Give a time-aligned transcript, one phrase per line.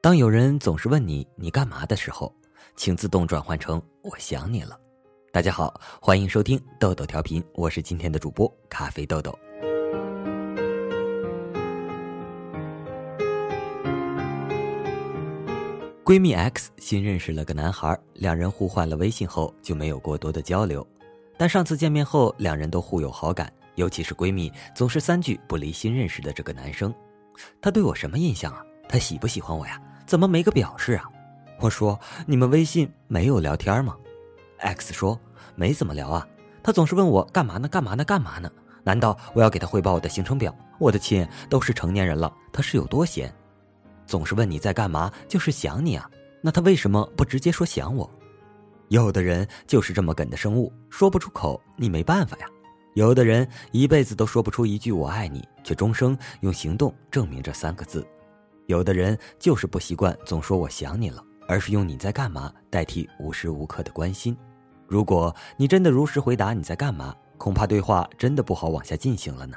[0.00, 2.32] 当有人总是问你你干嘛的时候，
[2.76, 4.78] 请自动转换成我想你了。
[5.32, 9.36] 大家好，欢迎收听豆豆调频，我是今天的主播咖啡豆豆。
[16.04, 20.86] 闺蜜 X 新认识了个男孩，两人互换了微信后就没有过多的交流，
[21.36, 26.94] 但上次见面后，两人都互有好感，尤其是闺蜜总是三句不离新认识的这个男生。
[27.60, 28.64] 他对我什么印象啊？
[28.88, 29.78] 他喜不喜欢我呀？
[30.08, 31.04] 怎么没个表示啊？
[31.60, 33.94] 我说你们微信没有聊天吗
[34.56, 35.20] ？X 说
[35.54, 36.26] 没怎么聊啊。
[36.62, 37.68] 他总是问我干嘛呢？
[37.68, 38.02] 干嘛呢？
[38.02, 38.50] 干嘛呢？
[38.82, 40.56] 难道我要给他汇报我的行程表？
[40.78, 43.30] 我的亲，都是成年人了，他是有多闲？
[44.06, 46.10] 总是问你在干嘛，就是想你啊。
[46.40, 48.10] 那他为什么不直接说想我？
[48.88, 52.46] 有的人就是这么梗的生物，说不出口，你没办法呀。
[52.94, 58.06] 有的人一辈子都说不出一句我爱你，却终生用行动证明这三个字。
[58.68, 64.36] 有的人就是不习惯总说我想你了，而是用你在干嘛代替无时无刻的关心。
[64.86, 69.56] 如果你真的如实回答你在干嘛，恐怕对话真的不好往下进行了呢。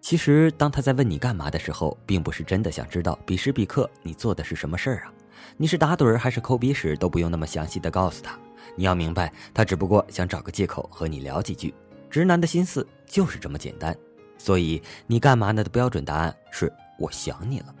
[0.00, 5.12] 其实，当他在问你干嘛的时候，并不是真的想知道彼时彼刻你做的是什么事儿啊。
[5.56, 8.36] 你是打盹儿还是抠鼻屎，都不用那么详细的告诉他。
[8.74, 11.72] 你要明白，他只不过想找个借口和你聊几句。
[12.10, 13.96] 直男的心思就是这么简单。
[14.36, 17.74] 所以，你干嘛呢的标准答案是我想你了。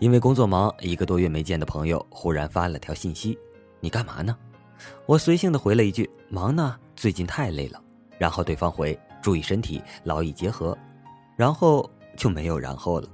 [0.00, 3.38] 因为工作忙，一个多月没见的朋友忽然发了条信息
[3.78, 4.36] ：“你干嘛呢？”
[5.06, 7.80] 我随性的回了一句：“忙呢，最近太累了。”
[8.18, 10.76] 然后对方回：“注意身体，劳逸结合。”
[11.36, 13.08] 然后就没有然后了。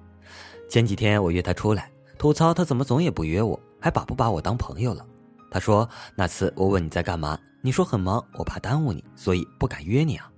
[0.71, 5.05] 前几天我约他出来，吐槽他怎么总也不约我，还把不把我当朋友了。
[5.51, 10.31] 他说那次我问你在干嘛，你说很忙，我怕耽误你，所以不敢约你啊。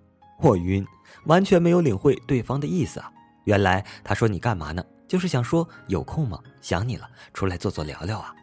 [0.42, 0.84] 我晕，
[1.26, 3.10] 完全没有领会对方的意思啊。
[3.44, 6.38] 原来他说你干嘛呢，就是想说有空吗？
[6.60, 8.34] 想你了，出来坐坐聊聊啊。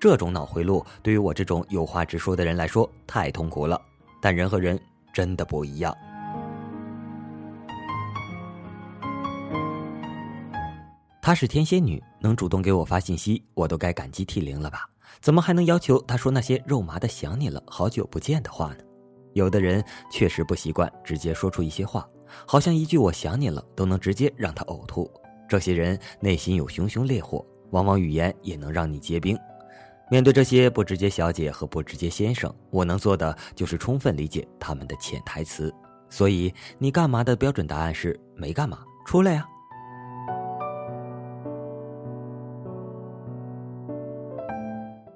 [0.00, 3.80] 这种脑回路对于我这种有话直说的人来说太痛苦了。
[4.20, 4.80] 但人和人
[5.12, 5.92] 真的不一样。
[11.20, 14.88] 她是天蝎女，能主动给我发信息，我都该感激涕零了吧？
[15.20, 18.76] 怎么还能要求她说那些肉麻的“想你了，好久不见”的话呢？
[19.34, 22.08] 有的人确实不习惯直接说出一些话，
[22.46, 25.10] 好像一句“我想你了”都能直接让他呕吐。
[25.48, 29.38] 这些人内心有熊熊烈火，往往语言也能让你结冰。
[30.10, 35.72] 面对这些不直接小姐和不直接先生，我能做的就是充分理解他们的潜台词。
[36.10, 39.48] 所以，你干嘛的标准答案是没干嘛，出来呀。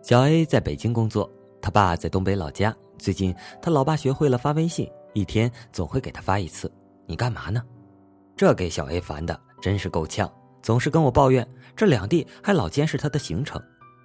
[0.02, 2.74] 小 A 在北京工作，他爸在东北老家。
[2.98, 6.70] 最近他老爸学会了发微信，一天总会给他发一次。
[7.06, 7.62] 你干嘛呢？
[8.36, 10.30] 这给小 A 烦的真是够呛，
[10.62, 13.62] 总是跟我抱怨这两地还老监视他的行程，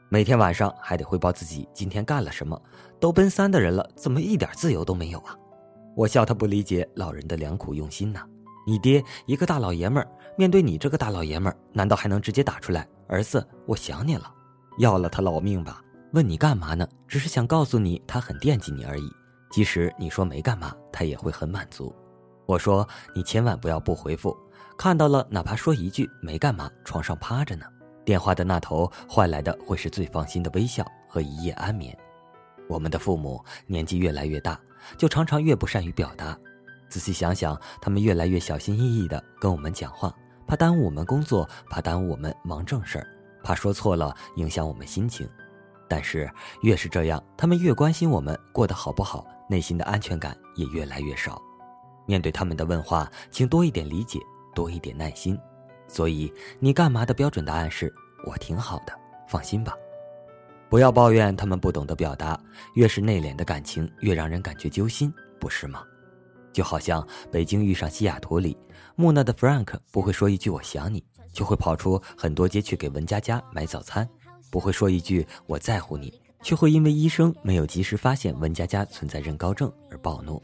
[0.09, 2.59] 每天晚上还得汇报自己今天干了什么。
[2.99, 5.35] 都奔三的人了，怎么一点自由都没有啊？
[5.95, 8.23] 我笑他不理解老人的良苦用心呐。
[8.65, 14.31] 你爹一个大老爷们儿，面对你这个大老爷们儿，难道还能直接打出来儿子我想你了，
[14.77, 15.81] 要了他老命吧？
[16.13, 16.85] 问你干嘛呢？
[17.07, 19.09] 只是想告诉你，他很惦记你而已。
[19.49, 21.95] 即使你说没干嘛，他也会很满足。
[22.45, 22.85] 我说
[23.15, 24.35] 你千万不要不回复，
[24.77, 27.65] 看到了哪怕说一句没干嘛，床上趴着呢。
[28.03, 31.97] 电话的那头换来的会是最放心的微笑和一夜安眠。
[32.67, 34.59] 我们的父母年纪越来越大，
[34.97, 36.37] 就常常越不善于表达。
[36.89, 40.13] 仔细想想，他们越来越小心翼翼地跟我们讲话，
[40.45, 43.07] 怕耽误我们工作，怕耽误我们忙正事儿，
[43.43, 45.25] 怕说错了影响我们心情。
[45.91, 46.31] 但是
[46.61, 51.37] 越是这样，他们越关心我们过得好不好，内心的安全感也越来越少。
[52.05, 54.17] 面对他们的问话，请多一点理解，
[54.55, 55.37] 多一点耐心。
[55.89, 57.93] 所以你干嘛的标准答案是
[58.25, 58.97] 我挺好的，
[59.27, 59.73] 放心吧。
[60.69, 62.39] 不要抱怨他们不懂得表达，
[62.75, 65.83] 越是内敛的感情越让人感觉揪心，不是吗？
[66.53, 68.57] 就好像北京遇上西雅图里，
[68.95, 71.03] 木讷的 Frank 不会说一句我想你，
[71.33, 74.07] 就会跑出很多街去给文佳佳买早餐。
[74.51, 76.13] 不会说一句我在乎你，
[76.43, 80.39] 却会因为医生没有及时发现文佳佳存在妊高症而暴怒，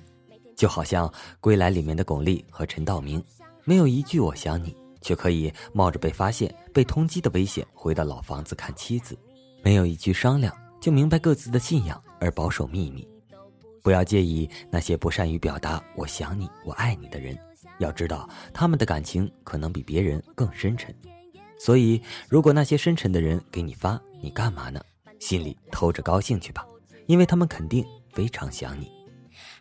[0.55, 1.07] 就好像
[1.39, 3.23] 《归来》里面的巩俐和陈道明，
[3.65, 9.17] 没有一句我想你，却可以冒着被发现、被通缉的危险回到老房子看妻子，
[9.61, 13.07] 没有一句商量就明白各自的信仰而保守秘密。
[13.83, 17.37] 不要介意那些不善于表达“我想你，我爱你”的人，
[17.79, 20.93] 要知道他们的感情可能比别人更深沉。
[21.59, 24.81] 所以，如果那些深沉的人给你发，你干嘛呢？
[25.19, 26.65] 心里偷着高兴去吧，
[27.07, 28.91] 因为他们肯定非常想你。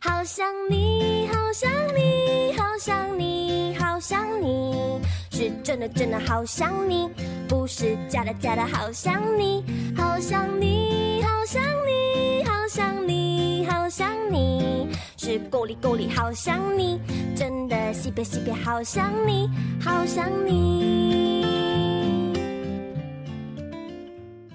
[0.01, 5.01] 好想你，好想你，好想你，好想你。
[5.31, 7.11] 是真的真的好想你，
[7.49, 9.65] 不是假的假的好想你，
[9.97, 17.01] 好想你，好想你，好想你，好想你，是够力够力好想你，
[17.35, 19.49] 真的西北西北好想你，
[19.81, 21.46] 好想你。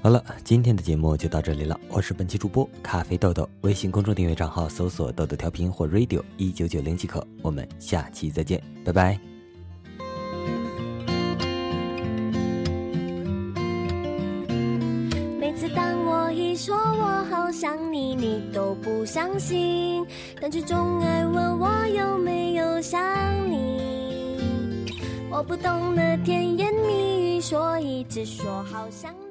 [0.03, 1.79] 好了，今天的节目就到这里了。
[1.87, 7.23] 我是本期主播咖啡豆豆，微信公众订阅账号搜索“豆豆调频”或 “radio 一九九零”即可。
[7.43, 9.19] 我们下期再见，拜拜。
[15.39, 20.03] 每次当我一说我好想你，你都不相信，
[20.41, 22.99] 但却总爱问我有没有想
[23.51, 24.87] 你。
[25.29, 29.13] 我不懂得甜言蜜语，所以只说好想